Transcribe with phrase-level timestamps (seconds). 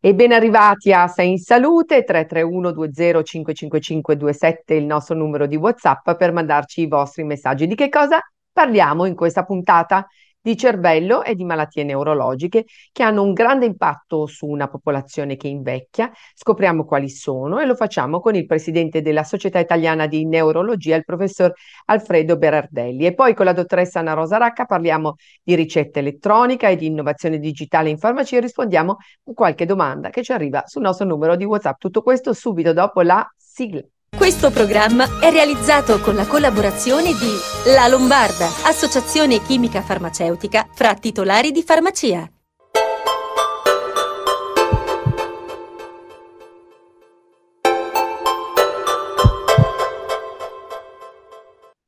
[0.00, 5.56] E ben arrivati a Sei in Salute 331 20 555 27 il nostro numero di
[5.56, 7.66] WhatsApp per mandarci i vostri messaggi.
[7.66, 8.20] Di che cosa
[8.52, 10.06] parliamo in questa puntata?
[10.48, 15.46] Di cervello e di malattie neurologiche che hanno un grande impatto su una popolazione che
[15.46, 16.10] invecchia.
[16.34, 21.04] Scopriamo quali sono e lo facciamo con il presidente della Società Italiana di Neurologia, il
[21.04, 21.52] professor
[21.84, 23.04] Alfredo Berardelli.
[23.04, 27.38] E poi con la dottoressa Anna Rosa Racca parliamo di ricetta elettronica e di innovazione
[27.38, 31.44] digitale in farmacia e rispondiamo a qualche domanda che ci arriva sul nostro numero di
[31.44, 31.78] WhatsApp.
[31.78, 33.82] Tutto questo subito dopo la sigla.
[34.16, 41.50] Questo programma è realizzato con la collaborazione di La Lombarda, associazione chimica farmaceutica fra titolari
[41.50, 42.30] di farmacia.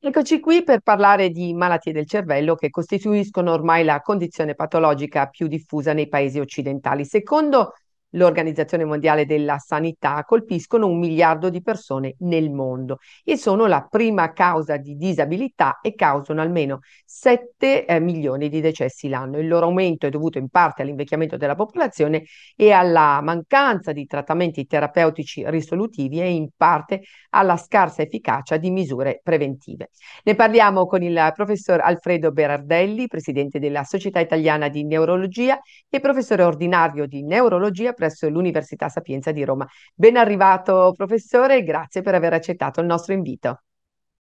[0.03, 5.47] Eccoci qui per parlare di malattie del cervello che costituiscono ormai la condizione patologica più
[5.47, 7.05] diffusa nei paesi occidentali.
[7.05, 7.73] Secondo
[8.11, 14.31] l'Organizzazione Mondiale della Sanità colpiscono un miliardo di persone nel mondo e sono la prima
[14.33, 19.39] causa di disabilità e causano almeno 7 eh, milioni di decessi l'anno.
[19.39, 22.23] Il loro aumento è dovuto in parte all'invecchiamento della popolazione
[22.55, 29.19] e alla mancanza di trattamenti terapeutici risolutivi e in parte alla scarsa efficacia di misure
[29.23, 29.89] preventive.
[30.23, 35.59] Ne parliamo con il professor Alfredo Berardelli, presidente della Società Italiana di Neurologia
[35.89, 39.67] e professore ordinario di neurologia presso l'Università Sapienza di Roma.
[39.93, 43.61] Ben arrivato professore e grazie per aver accettato il nostro invito.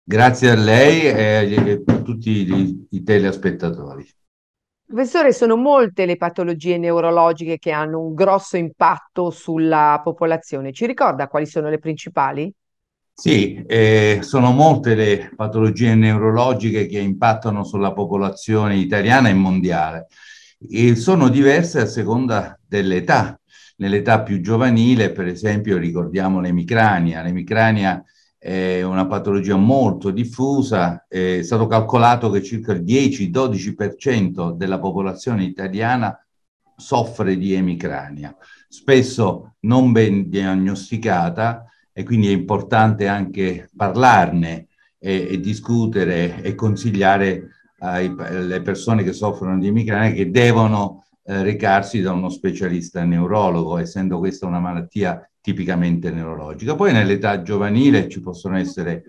[0.03, 4.07] Grazie a lei e a tutti i, i telespettatori.
[4.85, 10.71] Professore, sono molte le patologie neurologiche che hanno un grosso impatto sulla popolazione.
[10.71, 12.53] Ci ricorda quali sono le principali?
[13.11, 20.07] Sì, eh, sono molte le patologie neurologiche che impattano sulla popolazione italiana e mondiale
[20.69, 23.37] e sono diverse a seconda dell'età
[23.75, 27.21] nell'età più giovanile, per esempio, ricordiamo l'emicrania.
[27.21, 28.03] L'emicrania
[28.37, 36.17] è una patologia molto diffusa, è stato calcolato che circa il 10-12% della popolazione italiana
[36.75, 38.35] soffre di emicrania,
[38.67, 44.67] spesso non ben diagnosticata e quindi è importante anche parlarne
[44.99, 52.01] e, e discutere e consigliare alle persone che soffrono di emicrania che devono eh, recarsi
[52.01, 56.75] da uno specialista neurologo, essendo questa una malattia tipicamente neurologica.
[56.75, 59.03] Poi nell'età giovanile ci possono essere,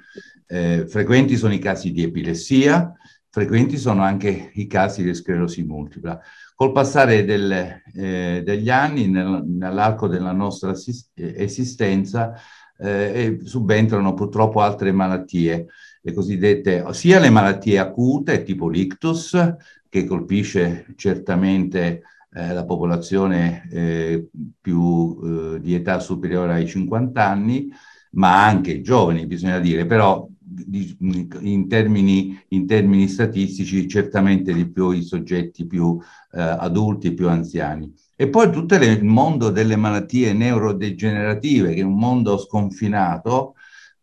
[0.47, 2.93] eh, frequenti sono i casi di epilessia,
[3.31, 6.21] frequenti sono anche i casi di sclerosi multipla.
[6.55, 10.73] Col passare del, eh, degli anni, nel, nell'arco della nostra
[11.15, 12.35] esistenza,
[12.79, 15.67] eh, subentrano purtroppo altre malattie,
[16.01, 19.37] le cosiddette, sia le malattie acute, tipo l'ictus,
[19.95, 24.29] che colpisce certamente eh, la popolazione eh,
[24.61, 27.69] più eh, di età superiore ai 50 anni,
[28.15, 30.29] ma anche i giovani, bisogna dire, però
[30.73, 35.97] in, termini, in, termini, statistici certamente di più i soggetti più
[36.33, 37.95] eh, adulti più anziani.
[38.17, 43.55] E poi tutto le, il mondo delle malattie neurodegenerative, che è un mondo sconfinato,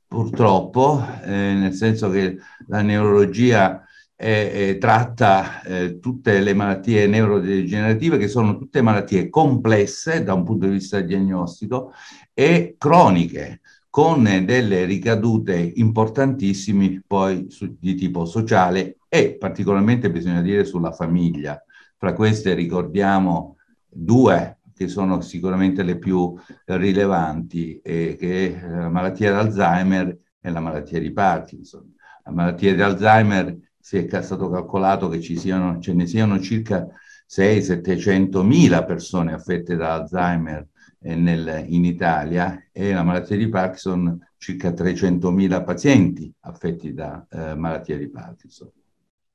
[0.08, 2.38] purtroppo, eh, nel senso che
[2.68, 3.86] la neurologia
[4.22, 10.68] eh, tratta eh, tutte le malattie neurodegenerative che sono tutte malattie complesse da un punto
[10.68, 11.92] di vista diagnostico
[12.34, 20.66] e croniche con delle ricadute importantissime poi su, di tipo sociale e particolarmente bisogna dire
[20.66, 21.62] sulla famiglia.
[21.98, 23.58] Fra queste ricordiamo
[23.88, 26.34] due che sono sicuramente le più
[26.66, 31.94] rilevanti, eh, che è la malattia d'Alzheimer e la malattia di Parkinson.
[32.24, 36.88] La malattia di Alzheimer si è stato calcolato che ci siano, ce ne siano circa
[37.28, 40.68] 600-700 mila persone affette da Alzheimer
[41.02, 47.26] eh, nel, in Italia e la malattia di Parkinson circa 300 mila pazienti affetti da
[47.30, 48.72] eh, malattia di Parkinson.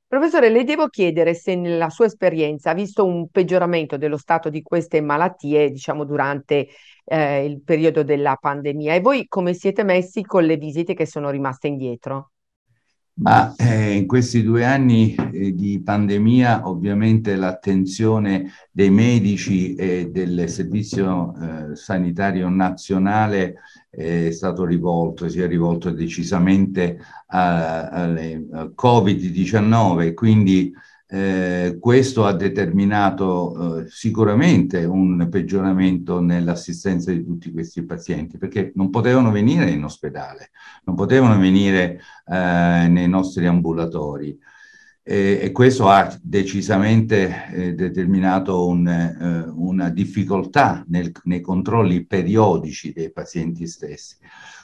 [0.09, 4.61] Professore, le devo chiedere se nella sua esperienza ha visto un peggioramento dello stato di
[4.61, 6.69] queste malattie, diciamo, durante
[7.03, 11.29] eh, il periodo della pandemia e voi come siete messi con le visite che sono
[11.29, 12.31] rimaste indietro?
[13.19, 20.47] Ma eh, in questi due anni eh, di pandemia ovviamente l'attenzione dei medici e del
[20.47, 23.55] Servizio eh, Sanitario Nazionale
[23.89, 30.71] è stato rivolto, si è rivolto decisamente al Covid-19, quindi
[31.09, 38.89] eh, questo ha determinato eh, sicuramente un peggioramento nell'assistenza di tutti questi pazienti perché non
[38.89, 40.49] potevano venire in ospedale,
[40.83, 44.37] non potevano venire eh, nei nostri ambulatori.
[45.09, 53.13] e questo ha decisamente eh, determinato un, eh, una difficoltà nel, nei controlli periodici dei
[53.13, 54.17] pazienti stessi.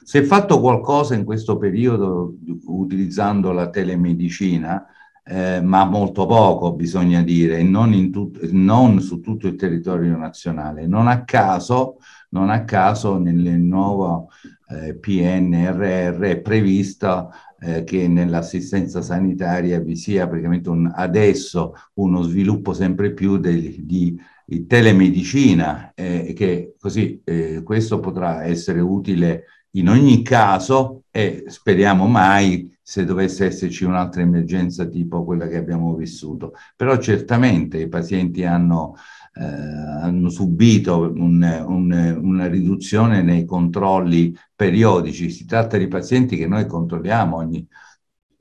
[0.03, 2.35] Si è fatto qualcosa in questo periodo
[2.65, 4.85] utilizzando la telemedicina,
[5.25, 10.85] eh, ma molto poco bisogna dire, non, tut- non, su tutto il territorio nazionale.
[10.87, 11.97] Non a caso,
[12.29, 14.29] non a caso nel nuovo
[14.69, 17.29] eh, PNRR è prevista
[17.59, 24.19] eh, che nell'assistenza sanitaria vi sia praticamente un, adesso uno sviluppo sempre più di, di,
[24.45, 32.07] di telemedicina, eh, che così eh, questo potrà essere utile in ogni caso e speriamo
[32.07, 36.53] mai se dovesse esserci un'altra emergenza tipo quella che abbiamo vissuto.
[36.75, 38.95] Però certamente i pazienti hanno
[39.35, 45.29] eh, hanno subito un, un, una riduzione nei controlli periodici.
[45.31, 47.67] Si tratta di pazienti che noi controlliamo ogni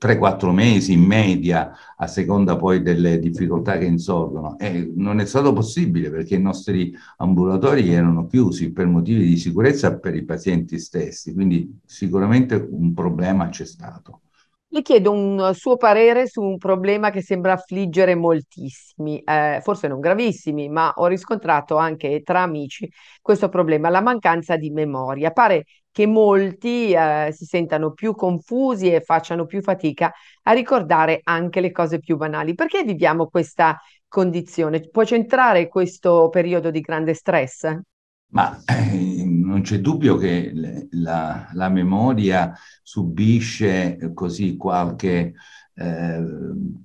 [0.03, 4.57] 3-4 mesi in media, a seconda poi delle difficoltà che insorgono.
[4.59, 9.97] E non è stato possibile perché i nostri ambulatori erano chiusi per motivi di sicurezza
[9.97, 14.22] per i pazienti stessi, quindi sicuramente un problema c'è stato.
[14.73, 19.99] Le chiedo un suo parere su un problema che sembra affliggere moltissimi, eh, forse non
[19.99, 22.89] gravissimi, ma ho riscontrato anche tra amici
[23.21, 25.29] questo problema, la mancanza di memoria.
[25.29, 30.11] Pare che molti eh, si sentano più confusi e facciano più fatica
[30.41, 32.55] a ricordare anche le cose più banali.
[32.55, 34.79] Perché viviamo questa condizione?
[34.89, 37.79] Può centrare questo periodo di grande stress?
[38.33, 40.51] Ma eh, non c'è dubbio che
[40.91, 42.51] la, la, memoria
[42.81, 45.35] subisce così qualche,
[45.75, 46.23] eh,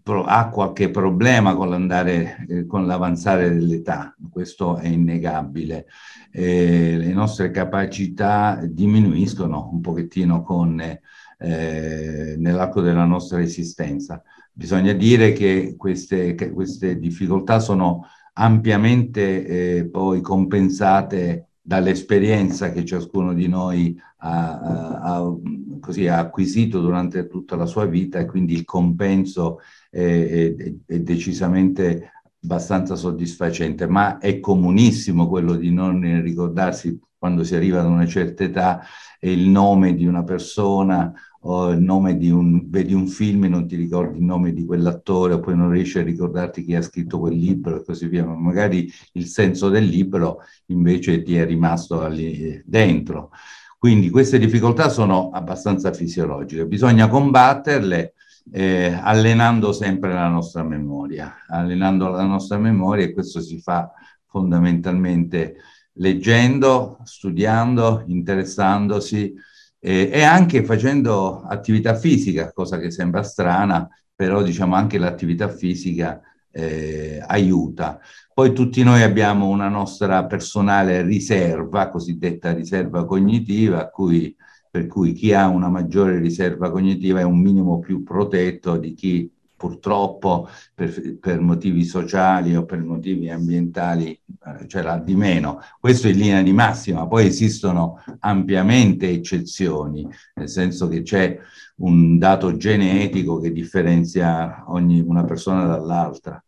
[0.03, 5.87] pro, ha qualche problema con, l'andare, eh, con l'avanzare dell'età, questo è innegabile.
[6.31, 14.23] Eh, le nostre capacità diminuiscono un pochettino con, eh, nell'arco della nostra esistenza.
[14.53, 18.05] Bisogna dire che queste, che queste difficoltà sono
[18.41, 19.47] ampiamente
[19.79, 25.37] eh, poi compensate dall'esperienza che ciascuno di noi ha, ha,
[25.81, 29.59] così, ha, acquisito durante tutta la sua vita e quindi il compenso
[29.91, 37.57] è, è, è decisamente abbastanza soddisfacente, ma è comunissimo quello di non ricordarsi quando si
[37.57, 38.81] arriva ad una certa età
[39.21, 43.67] il nome di una persona o il nome di un, vedi un film e non
[43.69, 47.19] ti ricordi il nome di quell'attore, o poi non riesci a ricordarti chi ha scritto
[47.19, 52.07] quel libro e così via, ma magari il senso del libro invece ti è rimasto
[52.09, 53.31] lì dentro.
[53.79, 58.15] Quindi queste difficoltà sono abbastanza fisiologiche, bisogna combatterle
[58.51, 63.93] eh, allenando sempre la nostra memoria, allenando la nostra memoria e questo si fa
[64.27, 65.57] fondamentalmente
[65.95, 69.35] leggendo, studiando, interessandosi,
[69.81, 76.21] eh, e anche facendo attività fisica, cosa che sembra strana, però diciamo anche l'attività fisica
[76.51, 78.01] eh, aiuta.
[78.35, 84.35] Poi tutti noi abbiamo una nostra personale riserva, cosiddetta riserva cognitiva, cui,
[84.71, 89.31] per cui chi ha una maggiore riserva cognitiva è un minimo più protetto di chi
[89.59, 95.61] purtroppo per, per, motivi sociali o per motivi ambientali eh, ce l'ha di meno.
[95.81, 101.37] Questo in linea di massima, poi esistono ampiamente eccezioni, nel senso che c'è
[101.79, 106.43] un dato genetico che differenzia ogni, una persona dall'altra.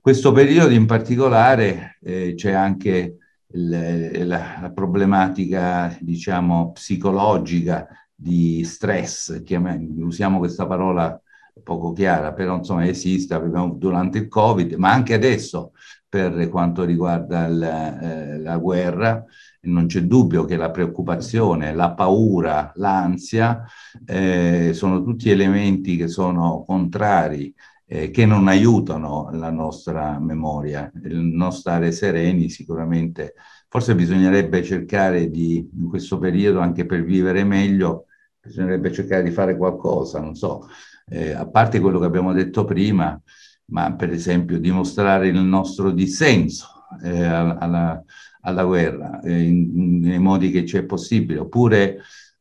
[0.00, 9.42] Questo periodo in particolare eh, c'è anche il, la, la problematica, diciamo, psicologica di stress,
[9.42, 11.20] chiamiamo, usiamo questa parola
[11.62, 13.40] poco chiara, però insomma esiste,
[13.76, 15.72] durante il Covid, ma anche adesso
[16.08, 19.24] per quanto riguarda il, eh, la guerra,
[19.62, 23.64] non c'è dubbio che la preoccupazione, la paura, l'ansia
[24.06, 27.52] eh, sono tutti elementi che sono contrari,
[27.86, 33.34] eh, che non aiutano la nostra memoria, il non stare sereni sicuramente.
[33.68, 38.06] Forse bisognerebbe cercare di, in questo periodo, anche per vivere meglio,
[38.40, 40.68] bisognerebbe cercare di fare qualcosa, non so,
[41.10, 43.20] eh, a parte quello che abbiamo detto prima,
[43.66, 46.66] ma per esempio dimostrare il nostro dissenso
[47.02, 48.02] eh, alla,
[48.40, 52.00] alla, guerra eh, in, nei modi che c'è possibile, oppure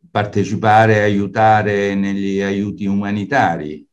[0.10, 3.86] partecipare e aiutare negli aiuti umanitari,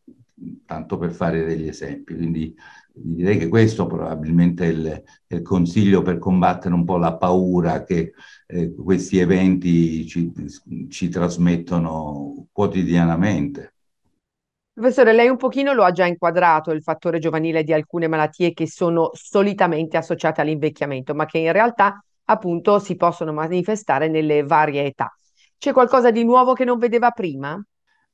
[0.67, 2.15] tanto per fare degli esempi.
[2.15, 2.55] Quindi
[2.93, 7.85] direi che questo probabilmente è il, è il consiglio per combattere un po' la paura
[7.85, 8.12] che
[8.47, 10.33] eh, questi eventi ci,
[10.89, 13.70] ci trasmettono quotidianamente.
[14.80, 18.66] Professore, lei un pochino lo ha già inquadrato il fattore giovanile di alcune malattie che
[18.66, 25.14] sono solitamente associate all'invecchiamento, ma che in realtà appunto si possono manifestare nelle varie età.
[25.58, 27.62] C'è qualcosa di nuovo che non vedeva prima?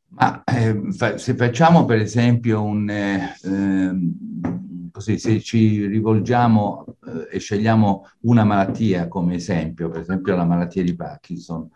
[0.08, 2.90] Ma eh, fa, se facciamo per esempio un...
[2.90, 10.34] Eh, ehm, così, se ci rivolgiamo eh, e scegliamo una malattia come esempio, per esempio
[10.34, 11.70] la malattia di Parkinson,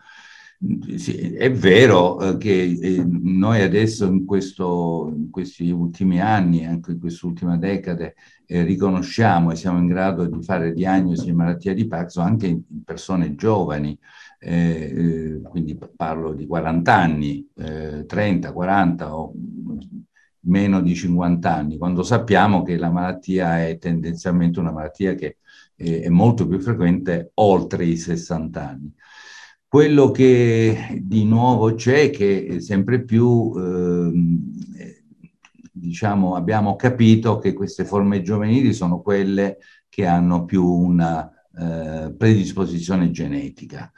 [0.95, 6.91] sì, è vero eh, che eh, noi adesso in, questo, in, questi ultimi anni, anche
[6.91, 8.15] in quest'ultima decade,
[8.45, 12.61] eh, riconosciamo e siamo in grado di fare diagnosi di malattia di Parkinson anche in,
[12.83, 13.97] persone giovani,
[14.39, 19.33] eh, eh, quindi parlo di 40 anni, 30, eh, 40 o
[20.41, 25.37] meno di 50 anni, quando sappiamo che la malattia è tendenzialmente una malattia che
[25.75, 28.93] è molto più frequente oltre i 60 anni.
[29.71, 35.01] Quello che di nuovo c'è che sempre più eh,
[35.71, 43.11] diciamo, abbiamo capito che queste forme giovanili sono quelle che hanno più una eh, predisposizione
[43.11, 43.89] genetica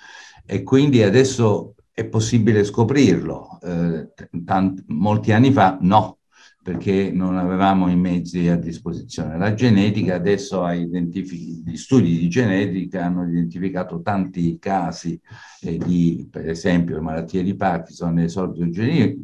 [0.45, 3.57] e quindi adesso è possibile scoprirlo.
[3.63, 4.13] Eh,
[4.45, 6.19] tanti, molti anni fa no,
[6.63, 9.37] perché non avevamo i mezzi a disposizione.
[9.37, 15.19] La genetica adesso ha identificato, gli studi di genetica hanno identificato tanti casi
[15.61, 18.69] eh, di, per esempio, malattie di Parkinson esordio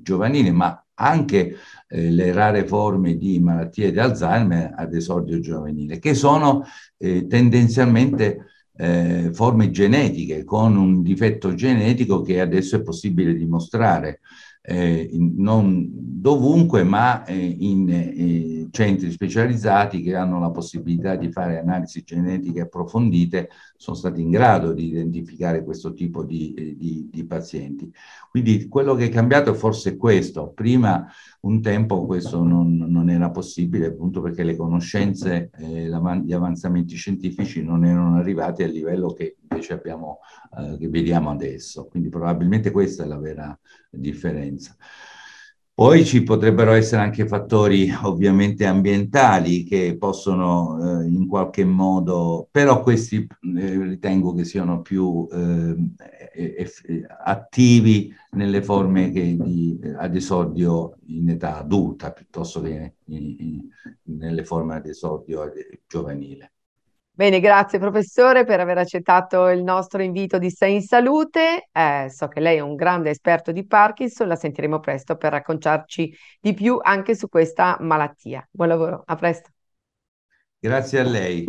[0.01, 1.55] giovanile, ma anche
[1.87, 6.65] eh, le rare forme di malattie di Alzheimer ad esordio giovanile, che sono
[6.97, 14.19] eh, tendenzialmente eh, forme genetiche con un difetto genetico che adesso è possibile dimostrare
[14.61, 21.59] eh, non dovunque, ma eh, in eh, centri specializzati che hanno la possibilità di fare
[21.59, 27.89] analisi genetiche approfondite, sono stati in grado di identificare questo tipo di, di, di pazienti.
[28.29, 30.51] Quindi quello che è cambiato è forse questo.
[30.53, 31.07] Prima
[31.41, 37.63] un tempo questo non, non era possibile appunto perché le conoscenze, eh, gli avanzamenti scientifici
[37.63, 40.19] non erano arrivati al livello che invece abbiamo,
[40.57, 41.85] eh, che vediamo adesso.
[41.85, 43.57] Quindi probabilmente questa è la vera
[43.89, 44.75] differenza.
[45.79, 52.81] Poi ci potrebbero essere anche fattori ovviamente ambientali che possono eh, in qualche modo, però
[52.81, 55.75] questi eh, ritengo che siano più eh,
[57.23, 63.69] attivi nelle forme che di, ad esordio in età adulta piuttosto che in, in,
[64.17, 65.49] nelle forme ad esordio
[65.87, 66.51] giovanile.
[67.19, 71.67] Bene, grazie professore per aver accettato il nostro invito di Sei in Salute.
[71.69, 76.15] Eh, so che lei è un grande esperto di Parkinson, la sentiremo presto per raccontarci
[76.39, 78.47] di più anche su questa malattia.
[78.49, 79.49] Buon lavoro, a presto.
[80.57, 81.45] Grazie a lei.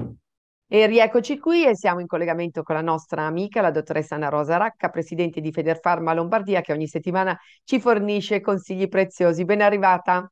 [0.66, 4.56] E rieccoci qui e siamo in collegamento con la nostra amica, la dottoressa Anna Rosa
[4.56, 9.44] Racca, presidente di Federfarma Lombardia, che ogni settimana ci fornisce consigli preziosi.
[9.44, 10.28] Ben arrivata.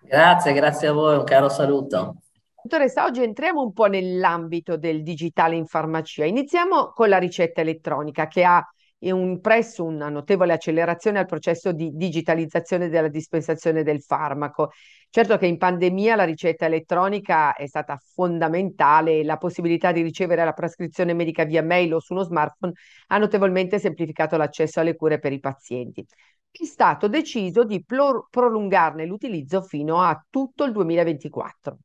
[0.00, 2.22] Grazie, grazie a voi, un caro saluto.
[2.68, 6.26] Dottoressa, oggi entriamo un po' nell'ambito del digitale in farmacia.
[6.26, 8.62] Iniziamo con la ricetta elettronica che ha
[8.98, 14.72] impresso una notevole accelerazione al processo di digitalizzazione della dispensazione del farmaco.
[15.08, 20.44] Certo che in pandemia la ricetta elettronica è stata fondamentale e la possibilità di ricevere
[20.44, 22.74] la prescrizione medica via mail o su uno smartphone
[23.06, 26.04] ha notevolmente semplificato l'accesso alle cure per i pazienti.
[26.50, 31.78] È stato deciso di prolungarne l'utilizzo fino a tutto il 2024.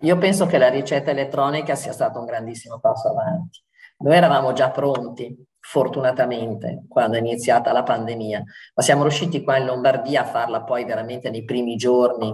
[0.00, 3.60] Io penso che la ricetta elettronica sia stato un grandissimo passo avanti.
[3.98, 8.42] Noi eravamo già pronti, fortunatamente, quando è iniziata la pandemia,
[8.74, 12.32] ma siamo riusciti qua in Lombardia a farla poi veramente nei primi giorni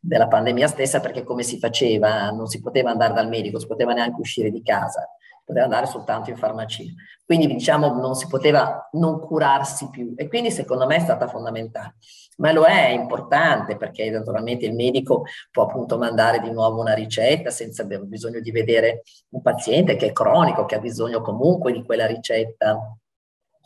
[0.00, 2.30] della pandemia stessa, perché come si faceva?
[2.30, 5.06] Non si poteva andare dal medico, si poteva neanche uscire di casa
[5.44, 6.84] poteva andare soltanto in farmacia.
[7.24, 11.94] Quindi diciamo non si poteva non curarsi più e quindi secondo me è stata fondamentale.
[12.38, 16.94] Ma lo è, è importante perché naturalmente il medico può appunto mandare di nuovo una
[16.94, 21.72] ricetta senza aver bisogno di vedere un paziente che è cronico, che ha bisogno comunque
[21.72, 22.96] di quella ricetta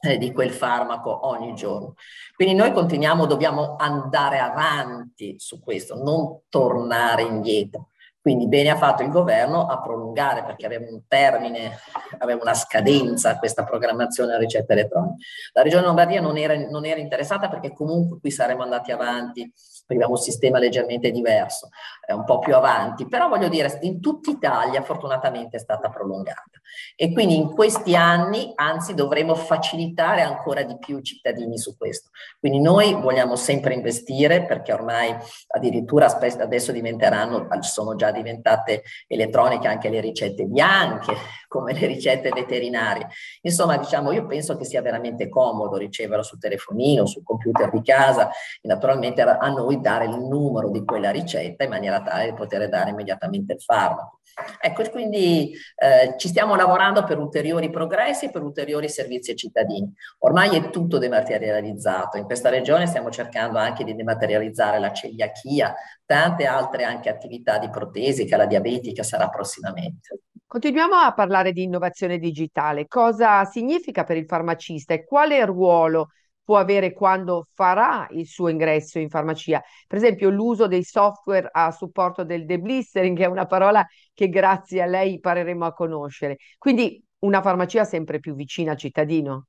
[0.00, 1.95] eh, di quel farmaco ogni giorno.
[2.35, 7.90] Quindi noi continuiamo, dobbiamo andare avanti su questo, non tornare indietro.
[8.26, 11.78] Quindi bene ha fatto il governo a prolungare perché aveva un termine,
[12.18, 15.14] aveva una scadenza questa programmazione a ricetta elettronica.
[15.52, 19.49] La regione Lombardia non era, non era interessata perché comunque qui saremmo andati avanti
[19.94, 21.68] abbiamo un sistema leggermente diverso,
[22.04, 26.60] è un po' più avanti, però voglio dire, in tutta Italia fortunatamente è stata prolungata.
[26.94, 32.10] E quindi in questi anni, anzi, dovremo facilitare ancora di più i cittadini su questo.
[32.38, 35.14] Quindi noi vogliamo sempre investire perché ormai
[35.48, 41.14] addirittura adesso diventeranno, sono già diventate elettroniche anche le ricette bianche,
[41.48, 43.08] come le ricette veterinarie.
[43.42, 48.28] Insomma, diciamo, io penso che sia veramente comodo riceverlo sul telefonino, sul computer di casa
[48.28, 52.35] e naturalmente a noi di dare il numero di quella ricetta in maniera tale da
[52.35, 54.21] poter dare immediatamente il farmaco.
[54.61, 59.90] Ecco, quindi eh, ci stiamo lavorando per ulteriori progressi e per ulteriori servizi ai cittadini.
[60.18, 62.18] Ormai è tutto dematerializzato.
[62.18, 67.71] In questa regione stiamo cercando anche di dematerializzare la celiachia, tante altre anche attività di
[67.71, 70.21] protesica, la diabetica sarà prossimamente.
[70.47, 72.87] Continuiamo a parlare di innovazione digitale.
[72.87, 76.11] Cosa significa per il farmacista e quale ruolo
[76.46, 79.60] può avere quando farà il suo ingresso in farmacia.
[79.88, 83.84] Per esempio, l'uso dei software a supporto del deblistering, che è una parola
[84.14, 86.36] che grazie a lei impareremo a conoscere.
[86.56, 89.48] Quindi una farmacia sempre più vicina al cittadino.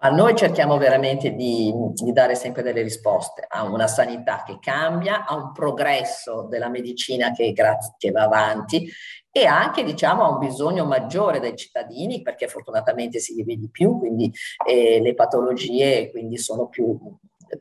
[0.00, 5.26] Ma noi cerchiamo veramente di, di, dare sempre delle risposte a una sanità che cambia,
[5.26, 8.88] a un progresso della medicina che, che va avanti
[9.30, 13.98] e anche diciamo a un bisogno maggiore dai cittadini perché fortunatamente si vive di più,
[13.98, 14.32] quindi
[14.64, 16.96] eh, le patologie quindi sono più,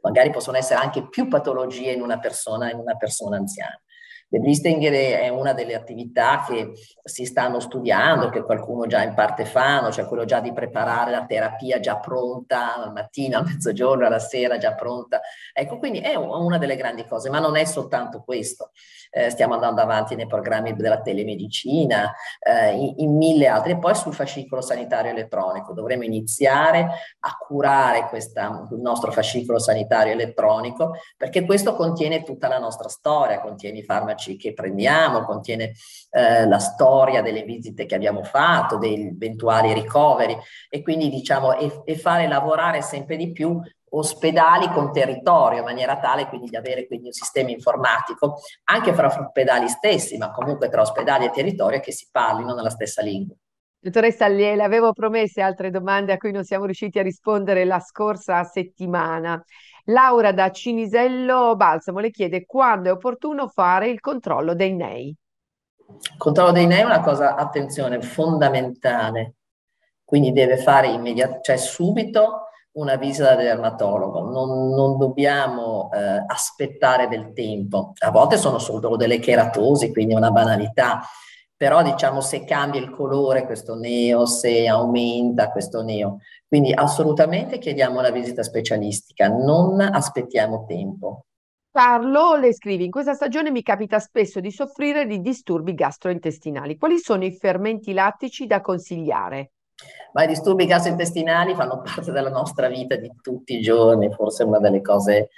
[0.02, 3.82] magari possono essere anche più patologie in una persona, in una persona anziana.
[4.30, 9.92] L'Eblisting è una delle attività che si stanno studiando, che qualcuno già in parte fanno,
[9.92, 14.58] cioè quello già di preparare la terapia già pronta al mattino, al mezzogiorno, alla sera
[14.58, 15.22] già pronta.
[15.54, 18.72] Ecco, quindi è una delle grandi cose, ma non è soltanto questo
[19.12, 23.96] eh, stiamo andando avanti nei programmi della telemedicina, eh, in, in, mille altri, e poi
[23.96, 25.74] sul fascicolo sanitario elettronico.
[25.74, 32.60] Dovremo iniziare a curare questa, il nostro fascicolo sanitario elettronico perché questo contiene tutta la
[32.60, 35.74] nostra storia, contiene i farmaci che prendiamo, contiene
[36.12, 40.38] eh, la storia delle visite che abbiamo fatto, dei eventuali ricoveri
[40.70, 45.98] e quindi diciamo e, e fare lavorare sempre di più ospedali con territorio in maniera
[45.98, 50.82] tale quindi di avere quindi un sistema informatico anche fra ospedali stessi, ma comunque tra
[50.82, 53.36] ospedali e territorio che si parlino nella stessa lingua.
[53.80, 58.44] Dottoressa, le avevo promesse altre domande a cui non siamo riusciti a rispondere la scorsa
[58.44, 59.42] settimana.
[59.86, 65.16] Laura da Cinisello Balsamo le chiede quando è opportuno fare il controllo dei NEI.
[65.88, 69.36] Il controllo dei NEI è una cosa, attenzione, fondamentale,
[70.04, 77.08] quindi deve fare immediatamente, cioè subito una visita da dermatologo, non, non dobbiamo eh, aspettare
[77.08, 77.94] del tempo.
[78.00, 81.02] A volte sono solo delle cheratosi, quindi una banalità,
[81.58, 86.20] però diciamo se cambia il colore questo neo, se aumenta questo neo.
[86.48, 91.26] Quindi assolutamente chiediamo una visita specialistica, non aspettiamo tempo.
[91.72, 96.78] Carlo le scrivi, in questa stagione mi capita spesso di soffrire di disturbi gastrointestinali.
[96.78, 99.52] Quali sono i fermenti lattici da consigliare?
[100.14, 104.58] Ma i disturbi gastrointestinali fanno parte della nostra vita di tutti i giorni, forse una
[104.58, 105.30] delle cose,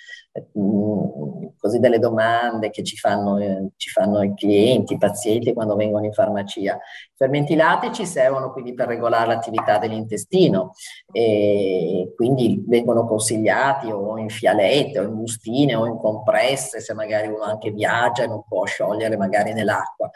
[0.58, 5.76] mm, così delle domande che ci fanno, eh, ci fanno, i clienti, i pazienti quando
[5.76, 6.76] vengono in farmacia.
[6.76, 10.72] I fermenti lattici servono quindi per regolare l'attività dell'intestino
[11.12, 17.28] e quindi vengono consigliati o in fialette o in bustine o in compresse se magari
[17.28, 20.10] uno anche viaggia e non può sciogliere magari nell'acqua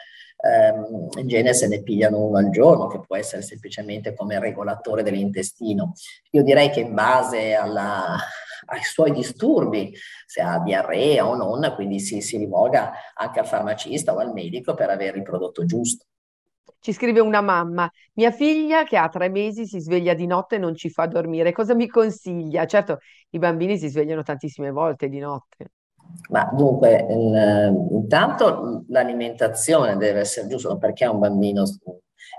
[0.44, 5.02] ehm, in genere se ne pigliano uno al giorno, che può essere semplicemente come regolatore
[5.02, 5.92] dell'intestino.
[6.30, 8.16] Io direi che in base alla,
[8.66, 9.94] ai suoi disturbi,
[10.26, 14.74] se ha diarrea o non, quindi si, si rivolga anche al farmacista o al medico
[14.74, 16.06] per avere il prodotto giusto.
[16.78, 20.58] Ci scrive una mamma, mia figlia che ha tre mesi si sveglia di notte e
[20.58, 22.66] non ci fa dormire, cosa mi consiglia?
[22.66, 22.98] Certo,
[23.30, 25.70] i bambini si svegliano tantissime volte di notte.
[26.30, 31.64] Ma dunque, in, intanto l'alimentazione deve essere giusta, perché un bambino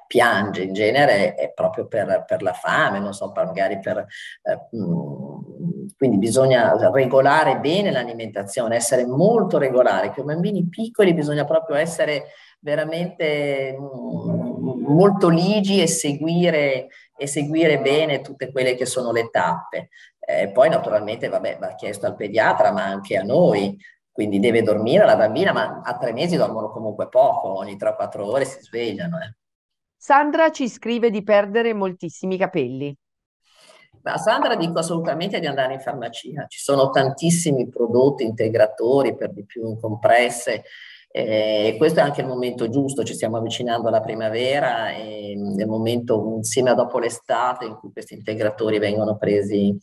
[0.08, 4.06] piange in genere è proprio per, per la fame, non so, magari per...
[4.44, 4.60] Eh,
[5.98, 10.12] quindi bisogna regolare bene l'alimentazione, essere molto regolari.
[10.12, 12.26] Con bambini piccoli bisogna proprio essere
[12.60, 19.90] veramente molto ligi e seguire, e seguire bene tutte quelle che sono le tappe.
[20.28, 23.78] Eh, poi naturalmente vabbè, va chiesto al pediatra, ma anche a noi,
[24.12, 28.46] quindi deve dormire la bambina, ma a tre mesi dormono comunque poco, ogni 3-4 ore
[28.46, 29.18] si svegliano.
[29.18, 29.36] Eh.
[29.96, 32.96] Sandra ci scrive di perdere moltissimi capelli.
[34.04, 39.46] A Sandra dico assolutamente di andare in farmacia, ci sono tantissimi prodotti integratori, per di
[39.46, 40.64] più in compresse,
[41.18, 45.66] eh, questo è anche il momento giusto, ci stiamo avvicinando alla primavera e è il
[45.66, 49.74] momento insieme a dopo l'estate in cui questi integratori vengono presi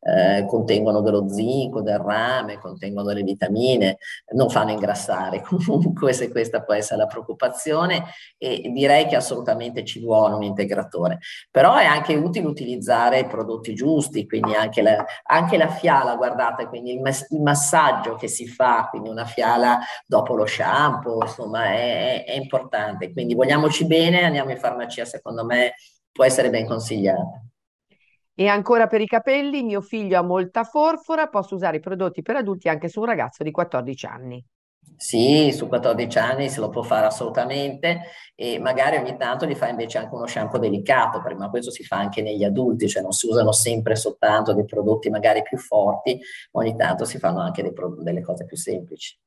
[0.00, 3.98] eh, contengono dello zinco, del rame, contengono delle vitamine,
[4.32, 8.04] non fanno ingrassare comunque se questa può essere la preoccupazione
[8.38, 11.18] e direi che assolutamente ci vuole un integratore.
[11.50, 16.66] Però è anche utile utilizzare i prodotti giusti, quindi anche la, anche la fiala, guardate,
[16.66, 21.66] quindi il, mas- il, massaggio che si fa, quindi una fiala dopo lo shampoo, insomma
[21.66, 23.12] è, è, importante.
[23.12, 25.74] Quindi vogliamoci bene, andiamo in farmacia, secondo me
[26.12, 27.49] può essere ben consigliata.
[28.40, 32.36] E ancora per i capelli, mio figlio ha molta forfora, posso usare i prodotti per
[32.36, 34.42] adulti anche su un ragazzo di 14 anni.
[34.96, 38.00] Sì, su 14 anni se lo può fare assolutamente
[38.34, 41.98] e magari ogni tanto gli fa invece anche uno shampoo delicato, ma questo si fa
[41.98, 46.18] anche negli adulti, cioè non si usano sempre soltanto dei prodotti magari più forti,
[46.52, 49.18] ogni tanto si fanno anche delle cose più semplici.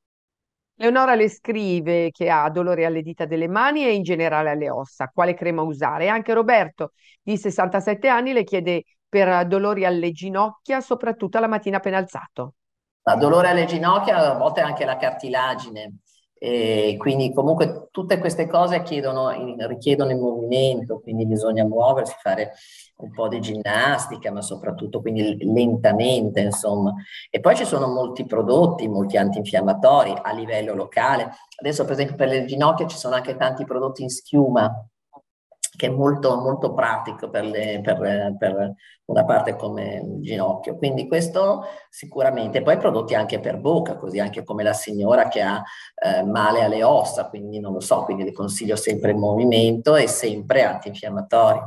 [0.75, 5.11] Leonora le scrive che ha dolori alle dita delle mani e in generale alle ossa,
[5.13, 6.07] quale crema usare.
[6.07, 11.97] Anche Roberto, di 67 anni, le chiede per dolori alle ginocchia, soprattutto alla mattina appena
[11.97, 12.55] alzato.
[13.03, 15.97] Ma dolore alle ginocchia, a volte anche la cartilagine.
[16.33, 19.29] E quindi comunque tutte queste cose chiedono,
[19.67, 22.53] richiedono il movimento, quindi bisogna muoversi, fare
[22.97, 26.91] un po' di ginnastica, ma soprattutto quindi lentamente, insomma.
[27.29, 31.29] E poi ci sono molti prodotti, molti antinfiammatori a livello locale.
[31.59, 34.87] Adesso per esempio per le ginocchia ci sono anche tanti prodotti in schiuma,
[35.75, 38.73] che è molto, molto pratico per, le, per, per,
[39.05, 40.77] una parte come il ginocchio.
[40.77, 42.61] Quindi questo sicuramente.
[42.61, 45.61] Poi prodotti anche per bocca, così anche come la signora che ha
[45.95, 50.07] eh, male alle ossa, quindi non lo so, quindi le consiglio sempre il movimento e
[50.07, 51.59] sempre antinfiammatori.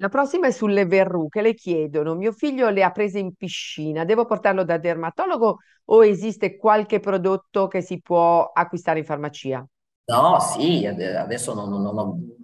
[0.00, 1.42] La prossima è sulle verruche.
[1.42, 5.58] Le chiedono: mio figlio le ha prese in piscina, devo portarlo da dermatologo
[5.90, 9.66] o esiste qualche prodotto che si può acquistare in farmacia?
[10.08, 12.36] No, sì, adesso non, non, non,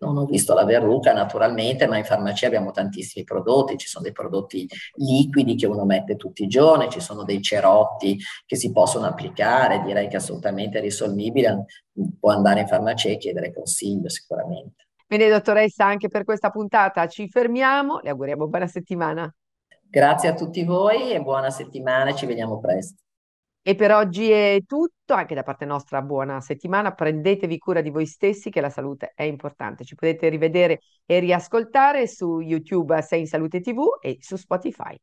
[0.00, 4.12] non, ho visto la verruca naturalmente, ma in farmacia abbiamo tantissimi prodotti, ci sono dei
[4.12, 9.06] prodotti liquidi che uno mette tutti i giorni, ci sono dei cerotti che si possono
[9.06, 11.64] applicare, direi che è assolutamente risolvibile,
[12.18, 14.86] può andare in farmacia e chiedere consiglio sicuramente.
[15.06, 19.34] Bene dottoressa, anche per questa puntata ci fermiamo, le auguriamo buona settimana.
[19.90, 23.04] Grazie a tutti voi e buona settimana, ci vediamo presto.
[23.68, 28.06] E per oggi è tutto, anche da parte nostra buona settimana, prendetevi cura di voi
[28.06, 29.84] stessi che la salute è importante.
[29.84, 34.98] Ci potete rivedere e riascoltare su YouTube Sei in Salute TV e su Spotify.